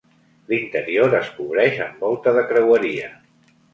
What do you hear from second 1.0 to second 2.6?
es cobreix amb volta de